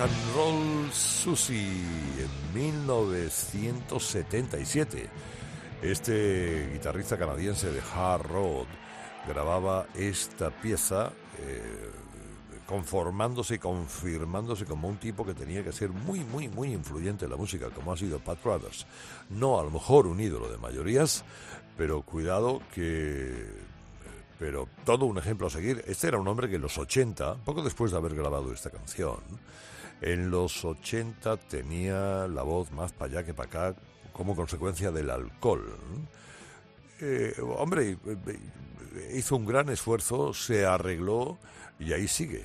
And 0.00 0.10
Roll 0.34 0.90
Susie 0.92 1.84
en 2.18 2.28
1977. 2.54 5.08
Este 5.82 6.70
guitarrista 6.72 7.18
canadiense 7.18 7.70
de 7.70 7.82
Hard 7.94 8.22
Road 8.22 8.64
grababa 9.28 9.86
esta 9.94 10.50
pieza 10.50 11.12
eh, 11.38 11.90
conformándose 12.66 13.56
y 13.56 13.58
confirmándose 13.58 14.64
como 14.64 14.88
un 14.88 14.96
tipo 14.96 15.26
que 15.26 15.34
tenía 15.34 15.62
que 15.62 15.72
ser 15.72 15.90
muy, 15.90 16.20
muy, 16.20 16.48
muy 16.48 16.72
influyente 16.72 17.26
en 17.26 17.32
la 17.32 17.36
música, 17.36 17.68
como 17.68 17.92
ha 17.92 17.96
sido 17.96 18.18
Pat 18.20 18.42
Brothers. 18.42 18.86
No 19.28 19.60
a 19.60 19.64
lo 19.64 19.70
mejor 19.70 20.06
un 20.06 20.18
ídolo 20.18 20.50
de 20.50 20.56
mayorías, 20.56 21.24
pero 21.76 22.00
cuidado 22.02 22.62
que 22.74 23.68
pero 24.38 24.66
todo 24.86 25.04
un 25.04 25.18
ejemplo 25.18 25.48
a 25.48 25.50
seguir. 25.50 25.84
Este 25.86 26.08
era 26.08 26.18
un 26.18 26.26
hombre 26.26 26.48
que 26.48 26.56
en 26.56 26.62
los 26.62 26.78
80, 26.78 27.44
poco 27.44 27.62
después 27.62 27.92
de 27.92 27.98
haber 27.98 28.14
grabado 28.14 28.54
esta 28.54 28.70
canción, 28.70 29.18
En 30.00 30.30
los 30.30 30.64
80 30.64 31.36
tenía 31.36 32.26
la 32.26 32.42
voz 32.42 32.70
más 32.70 32.92
para 32.92 33.12
allá 33.12 33.24
que 33.24 33.34
para 33.34 33.48
acá 33.48 33.80
como 34.12 34.34
consecuencia 34.34 34.90
del 34.90 35.10
alcohol. 35.10 35.76
Eh, 37.00 37.34
hombre, 37.56 37.98
hizo 39.14 39.36
un 39.36 39.46
gran 39.46 39.68
esfuerzo, 39.68 40.34
se 40.34 40.66
arregló 40.66 41.38
y 41.78 41.92
ahí 41.92 42.08
sigue. 42.08 42.44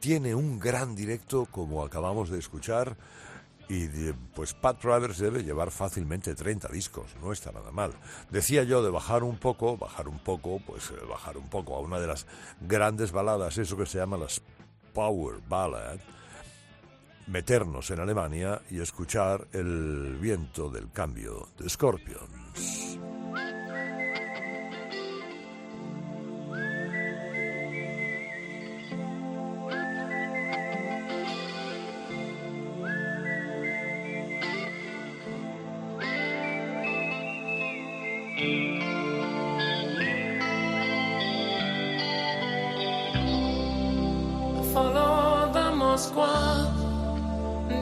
Tiene 0.00 0.34
un 0.34 0.58
gran 0.58 0.94
directo 0.94 1.46
como 1.50 1.84
acabamos 1.84 2.30
de 2.30 2.38
escuchar 2.38 2.96
y 3.68 3.88
pues 4.34 4.52
Pat 4.52 4.78
Travers 4.80 5.18
debe 5.18 5.42
llevar 5.42 5.70
fácilmente 5.70 6.34
30 6.34 6.68
discos, 6.68 7.16
no 7.22 7.32
está 7.32 7.52
nada 7.52 7.70
mal. 7.70 7.92
Decía 8.30 8.62
yo 8.64 8.82
de 8.82 8.90
bajar 8.90 9.22
un 9.22 9.38
poco, 9.38 9.76
bajar 9.76 10.08
un 10.08 10.18
poco, 10.18 10.60
pues 10.66 10.90
eh, 10.90 11.04
bajar 11.08 11.38
un 11.38 11.48
poco 11.48 11.76
a 11.76 11.80
una 11.80 11.98
de 11.98 12.06
las 12.06 12.26
grandes 12.60 13.12
baladas, 13.12 13.56
eso 13.58 13.76
que 13.76 13.86
se 13.86 13.98
llama 13.98 14.18
las 14.18 14.42
Power 14.92 15.40
Ballad, 15.48 15.98
meternos 17.26 17.90
en 17.90 18.00
Alemania 18.00 18.60
y 18.70 18.80
escuchar 18.80 19.46
el 19.52 20.16
viento 20.20 20.70
del 20.70 20.90
cambio 20.90 21.48
de 21.58 21.68
Scorpions. 21.68 22.98
Follow 44.72 45.52
the 45.52 45.70
Moscow. 45.76 46.83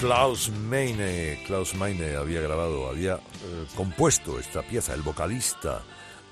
Klaus 0.00 0.50
Meine, 0.50 1.42
Klaus 1.46 1.74
Meine 1.74 2.16
había 2.16 2.40
grabado, 2.40 2.88
había 2.88 3.16
eh, 3.16 3.66
compuesto 3.76 4.38
esta 4.38 4.62
pieza, 4.62 4.94
el 4.94 5.02
vocalista 5.02 5.82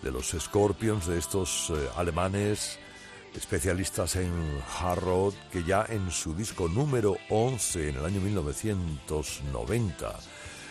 de 0.02 0.10
los 0.10 0.30
Scorpions, 0.30 1.06
de 1.06 1.18
estos 1.18 1.68
eh, 1.68 1.74
alemanes 1.94 2.78
especialistas 3.34 4.16
en 4.16 4.32
hard 4.80 5.00
rock, 5.00 5.34
que 5.52 5.64
ya 5.64 5.84
en 5.86 6.10
su 6.10 6.34
disco 6.34 6.66
número 6.66 7.18
11, 7.28 7.90
en 7.90 7.96
el 7.96 8.06
año 8.06 8.22
1990, 8.22 10.18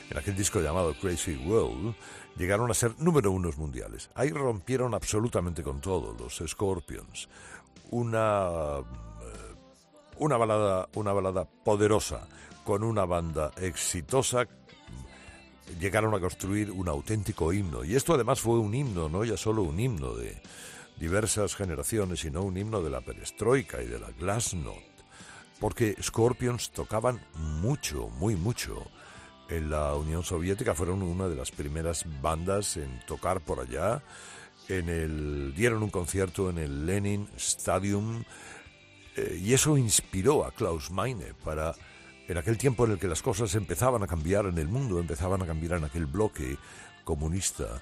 en 0.10 0.18
aquel 0.18 0.36
disco 0.36 0.60
llamado 0.60 0.96
Crazy 1.00 1.36
World, 1.36 1.94
llegaron 2.36 2.72
a 2.72 2.74
ser 2.74 2.96
número 2.98 3.32
unos 3.32 3.60
mundiales. 3.60 4.10
Ahí 4.16 4.32
rompieron 4.32 4.96
absolutamente 4.96 5.62
con 5.62 5.82
todo 5.82 6.16
los 6.18 6.42
Scorpions. 6.48 7.30
Una, 7.92 8.80
eh, 8.80 9.56
una, 10.18 10.36
balada, 10.36 10.90
una 10.96 11.14
balada 11.14 11.46
poderosa 11.46 12.28
con 12.68 12.84
una 12.84 13.06
banda 13.06 13.54
exitosa 13.62 14.46
llegaron 15.80 16.14
a 16.14 16.20
construir 16.20 16.70
un 16.70 16.90
auténtico 16.90 17.54
himno. 17.54 17.86
Y 17.86 17.96
esto 17.96 18.14
además 18.14 18.42
fue 18.42 18.60
un 18.60 18.76
himno, 18.76 19.08
no 19.08 19.24
ya 19.24 19.38
solo 19.38 19.62
un 19.62 19.80
himno 19.80 20.14
de 20.16 20.36
diversas 20.98 21.56
generaciones, 21.56 22.20
sino 22.20 22.42
un 22.42 22.58
himno 22.58 22.84
de 22.84 22.90
la 22.90 23.00
perestroika 23.00 23.82
y 23.82 23.88
de 23.88 24.00
la 24.02 24.12
glasnost. 24.12 24.84
Porque 25.62 25.96
Scorpions 26.02 26.72
tocaban 26.72 27.22
mucho, 27.36 28.10
muy 28.10 28.36
mucho. 28.36 28.86
En 29.48 29.70
la 29.70 29.96
Unión 29.96 30.24
Soviética 30.24 30.76
fueron 30.76 31.04
una 31.04 31.30
de 31.30 31.38
las 31.38 31.52
primeras 31.52 32.04
bandas 32.22 32.76
en 32.76 33.00
tocar 33.08 33.40
por 33.40 33.62
allá. 33.62 34.04
En 34.68 34.90
el, 34.90 35.54
dieron 35.56 35.84
un 35.84 35.90
concierto 35.90 36.50
en 36.50 36.58
el 36.58 36.86
Lenin 36.86 37.30
Stadium 37.38 38.26
eh, 39.16 39.40
y 39.42 39.54
eso 39.54 39.78
inspiró 39.78 40.44
a 40.44 40.52
Klaus 40.52 40.92
Meine 40.92 41.34
para 41.46 41.74
en 42.28 42.38
aquel 42.38 42.58
tiempo 42.58 42.86
en 42.86 42.92
el 42.92 43.00
que 43.00 43.08
las 43.08 43.22
cosas 43.22 43.56
empezaban 43.56 44.04
a 44.04 44.08
cambiar 44.08 44.46
en 44.46 44.58
el 44.58 44.68
mundo, 44.68 45.00
empezaban 45.00 45.42
a 45.42 45.46
cambiar 45.46 45.78
en 45.78 45.86
aquel 45.86 46.06
bloque 46.06 46.58
comunista, 47.04 47.82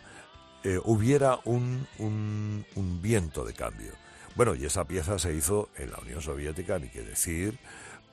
eh, 0.64 0.80
hubiera 0.84 1.40
un, 1.46 1.88
un, 2.00 3.02
viento 3.02 3.44
de 3.44 3.54
cambio. 3.54 3.94
Bueno, 4.36 4.54
y 4.56 4.66
esa 4.66 4.86
pieza 4.86 5.18
se 5.18 5.34
hizo 5.34 5.70
en 5.78 5.92
la 5.92 5.98
Unión 5.98 6.22
Soviética, 6.22 6.78
ni 6.78 6.90
que 6.90 7.02
decir, 7.02 7.58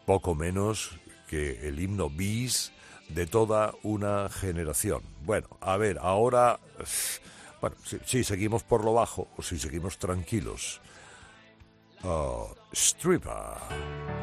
poco 0.06 0.34
menos 0.34 0.98
que 1.28 1.68
el 1.68 1.80
himno 1.80 2.08
bis 2.08 2.72
de 3.08 3.26
toda 3.26 3.74
una 3.82 4.28
generación. 4.28 5.02
Bueno, 5.24 5.48
a 5.60 5.76
ver, 5.76 5.98
ahora, 6.00 6.60
bueno, 7.60 7.76
si, 8.06 8.24
seguimos 8.24 8.62
por 8.62 8.84
lo 8.84 8.94
bajo 8.94 9.28
o 9.36 9.42
si 9.42 9.58
seguimos 9.58 9.98
tranquilos. 9.98 10.80
Uh, 12.02 12.54
stripper. 12.72 14.21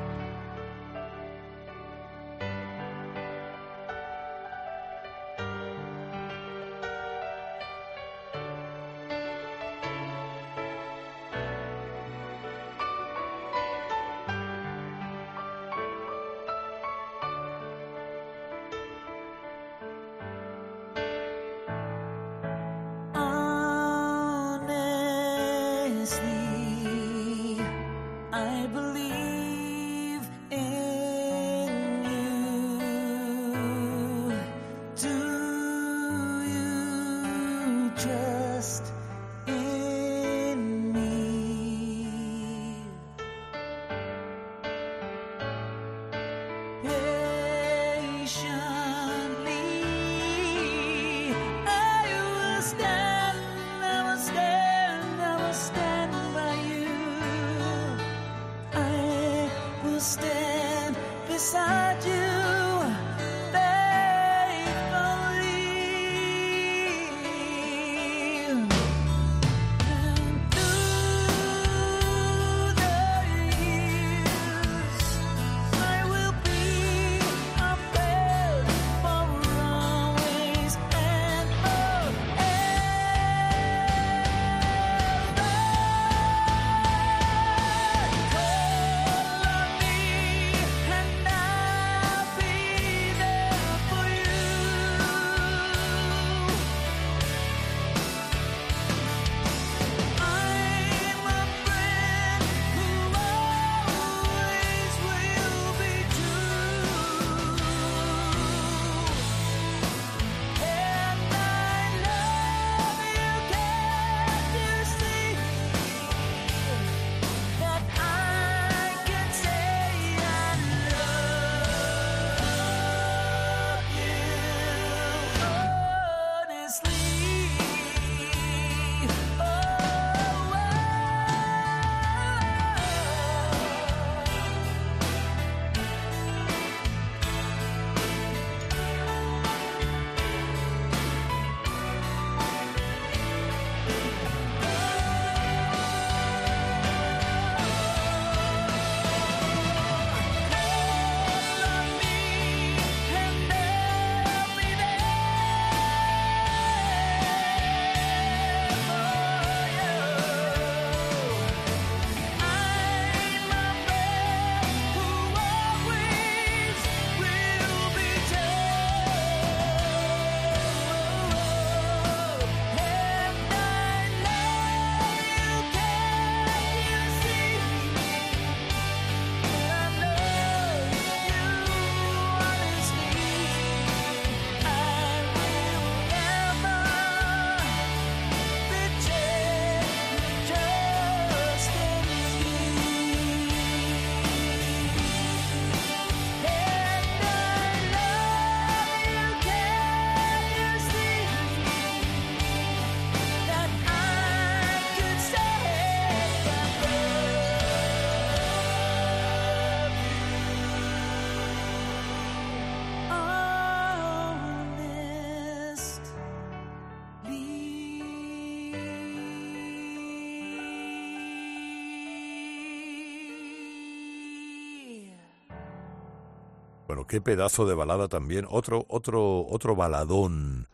Bueno, 226.90 227.06
qué 227.06 227.22
pedazo 227.22 227.68
de 227.68 227.76
balada 227.76 228.08
también. 228.08 228.48
Otro, 228.50 228.84
otro, 228.90 229.46
otro 229.48 229.76
baladón. 229.76 230.68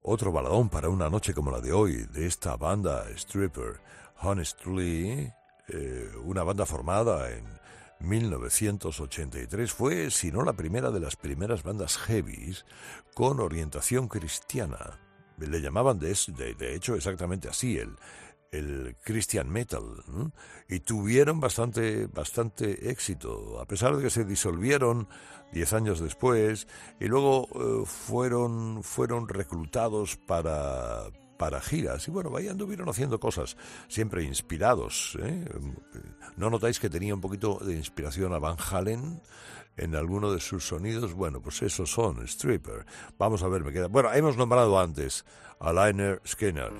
Otro 0.00 0.32
baladón 0.32 0.70
para 0.70 0.88
una 0.88 1.10
noche 1.10 1.34
como 1.34 1.50
la 1.50 1.60
de 1.60 1.74
hoy, 1.74 2.06
de 2.10 2.26
esta 2.26 2.56
banda 2.56 3.04
Stripper. 3.14 3.78
Honestly, 4.22 5.30
eh, 5.68 6.10
una 6.24 6.42
banda 6.42 6.64
formada 6.64 7.30
en 7.32 7.44
1983. 8.00 9.70
Fue, 9.70 10.10
si 10.10 10.32
no 10.32 10.42
la 10.42 10.54
primera 10.54 10.90
de 10.90 11.00
las 11.00 11.16
primeras 11.16 11.62
bandas 11.62 11.98
heavies 11.98 12.64
con 13.12 13.38
orientación 13.38 14.08
cristiana. 14.08 14.98
Le 15.36 15.60
llamaban 15.60 15.98
de, 15.98 16.16
de, 16.28 16.54
de 16.54 16.74
hecho 16.74 16.94
exactamente 16.94 17.50
así, 17.50 17.76
el, 17.76 17.94
el 18.52 18.96
Christian 19.02 19.50
Metal 19.50 19.82
y 20.68 20.80
tuvieron 20.80 21.40
bastante 21.40 22.06
bastante 22.06 22.90
éxito 22.90 23.60
a 23.60 23.66
pesar 23.66 23.96
de 23.96 24.02
que 24.02 24.10
se 24.10 24.24
disolvieron 24.24 25.08
diez 25.52 25.72
años 25.72 26.00
después 26.00 26.66
y 27.00 27.06
luego 27.06 27.48
eh, 27.54 27.86
fueron 27.86 28.82
fueron 28.82 29.28
reclutados 29.28 30.16
para 30.16 31.10
para 31.36 31.60
giras. 31.60 32.08
Y 32.08 32.10
bueno 32.10 32.34
ahí 32.36 32.48
anduvieron 32.48 32.88
haciendo 32.88 33.20
cosas 33.20 33.56
siempre 33.88 34.24
inspirados 34.24 35.18
¿eh? 35.20 35.44
no 36.36 36.50
notáis 36.50 36.80
que 36.80 36.90
tenía 36.90 37.14
un 37.14 37.20
poquito 37.20 37.58
de 37.62 37.74
inspiración 37.74 38.32
a 38.32 38.38
Van 38.38 38.56
Halen 38.58 39.20
en 39.76 39.94
alguno 39.94 40.32
de 40.32 40.40
sus 40.40 40.66
sonidos 40.66 41.12
bueno 41.12 41.40
pues 41.40 41.62
esos 41.62 41.90
son 41.90 42.26
Stripper. 42.26 42.86
Vamos 43.18 43.42
a 43.42 43.48
ver 43.48 43.64
me 43.64 43.72
queda. 43.72 43.88
Bueno 43.88 44.12
hemos 44.12 44.36
nombrado 44.36 44.78
antes 44.78 45.24
a 45.60 45.72
Liner 45.72 46.20
Skinner 46.26 46.72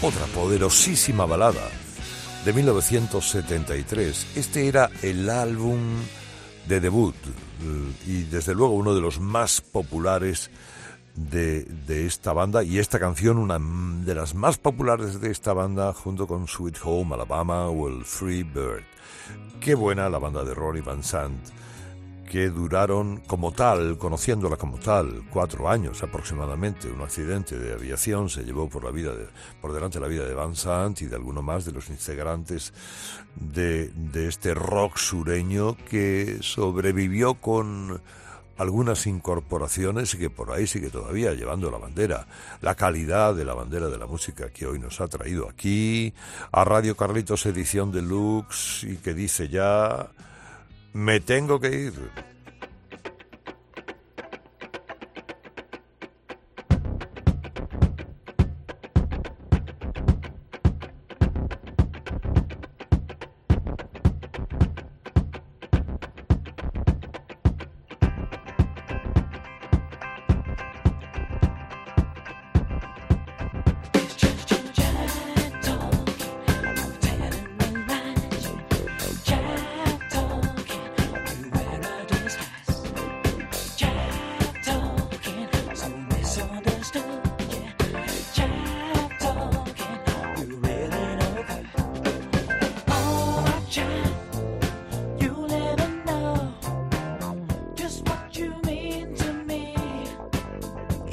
Otra 0.00 0.26
poderosísima 0.26 1.26
balada 1.26 1.68
de 2.44 2.52
1973. 2.52 4.36
Este 4.36 4.68
era 4.68 4.90
el 5.02 5.28
álbum 5.28 5.80
de 6.68 6.80
debut 6.80 7.16
y 8.06 8.22
desde 8.24 8.54
luego 8.54 8.74
uno 8.74 8.94
de 8.94 9.00
los 9.00 9.18
más 9.18 9.60
populares 9.60 10.50
de, 11.16 11.64
de, 11.64 12.06
esta 12.06 12.32
banda 12.32 12.62
y 12.62 12.78
esta 12.78 13.00
canción 13.00 13.38
una 13.38 13.58
de 14.04 14.14
las 14.14 14.36
más 14.36 14.56
populares 14.56 15.20
de 15.20 15.32
esta 15.32 15.52
banda 15.52 15.92
junto 15.92 16.28
con 16.28 16.46
Sweet 16.46 16.76
Home 16.84 17.16
Alabama 17.16 17.66
o 17.66 17.88
el 17.88 18.04
Free 18.04 18.44
Bird. 18.44 18.84
Qué 19.60 19.74
buena 19.74 20.08
la 20.08 20.18
banda 20.18 20.44
de 20.44 20.54
Ronnie 20.54 20.82
Van 20.82 21.02
Sant 21.02 21.40
que 22.28 22.50
duraron 22.50 23.22
como 23.26 23.52
tal, 23.52 23.96
conociéndola 23.96 24.56
como 24.56 24.78
tal, 24.78 25.22
cuatro 25.30 25.68
años 25.68 26.02
aproximadamente. 26.02 26.88
Un 26.88 27.00
accidente 27.00 27.58
de 27.58 27.72
aviación 27.72 28.28
se 28.28 28.44
llevó 28.44 28.68
por 28.68 28.84
la 28.84 28.90
vida 28.90 29.12
por 29.60 29.72
delante 29.72 29.98
la 29.98 30.08
vida 30.08 30.26
de 30.26 30.34
Van 30.34 30.54
Sant 30.54 31.00
y 31.00 31.06
de 31.06 31.16
alguno 31.16 31.40
más 31.40 31.64
de 31.64 31.72
los 31.72 31.88
integrantes 31.88 32.74
de, 33.34 33.88
de 33.88 34.28
este 34.28 34.52
rock 34.52 34.98
sureño 34.98 35.76
que 35.88 36.38
sobrevivió 36.40 37.34
con 37.34 38.00
algunas 38.58 39.06
incorporaciones 39.06 40.12
y 40.14 40.18
que 40.18 40.30
por 40.30 40.50
ahí 40.50 40.66
sigue 40.66 40.90
todavía 40.90 41.32
llevando 41.32 41.70
la 41.70 41.78
bandera, 41.78 42.26
la 42.60 42.74
calidad 42.74 43.34
de 43.34 43.44
la 43.44 43.54
bandera 43.54 43.88
de 43.88 43.96
la 43.96 44.06
música 44.06 44.50
que 44.50 44.66
hoy 44.66 44.78
nos 44.78 45.00
ha 45.00 45.08
traído 45.08 45.48
aquí, 45.48 46.12
a 46.52 46.64
Radio 46.64 46.96
Carlitos 46.96 47.46
Edición 47.46 47.92
Deluxe 47.92 48.84
y 48.84 48.96
que 48.96 49.14
dice 49.14 49.48
ya 49.48 50.10
me 50.98 51.20
tengo 51.20 51.60
que 51.60 51.68
ir. 51.68 51.92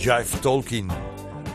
Jive 0.05 0.39
Tolkien 0.39 0.87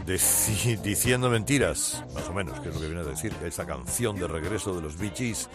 diciendo 0.83 1.31
mentiras, 1.31 2.05
más 2.13 2.29
o 2.29 2.33
menos, 2.33 2.59
que 2.59 2.71
es 2.71 2.75
lo 2.75 2.81
que 2.81 2.89
viene 2.89 3.03
a 3.03 3.05
decir, 3.05 3.33
esa 3.45 3.65
canción 3.65 4.19
de 4.19 4.27
regreso 4.27 4.75
de 4.75 4.83
los 4.83 4.99
Bee 4.99 5.13
Gees 5.15 5.49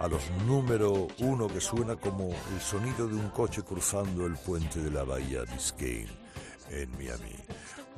a 0.00 0.08
los 0.08 0.28
número 0.48 1.06
uno 1.20 1.46
que 1.46 1.60
suena 1.60 1.94
como 1.94 2.30
el 2.30 2.60
sonido 2.60 3.06
de 3.06 3.14
un 3.14 3.28
coche 3.28 3.62
cruzando 3.62 4.26
el 4.26 4.32
puente 4.32 4.80
de 4.80 4.90
la 4.90 5.04
bahía 5.04 5.42
Biscayne 5.44 6.10
en 6.70 6.90
Miami. 6.98 7.36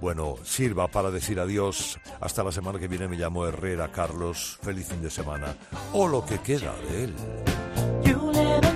Bueno, 0.03 0.37
sirva 0.45 0.87
para 0.87 1.11
decir 1.11 1.41
adiós. 1.41 1.99
Hasta 2.21 2.45
la 2.45 2.53
semana 2.53 2.79
que 2.79 2.89
viene 2.89 3.09
me 3.09 3.17
llamo 3.17 3.47
Herrera 3.47 3.91
Carlos. 3.91 4.59
Feliz 4.61 4.87
fin 4.87 5.01
de 5.01 5.09
semana. 5.09 5.57
O 5.95 6.07
lo 6.07 6.27
que 6.27 6.41
queda 6.41 6.75
de 6.91 7.05
él. 7.05 8.72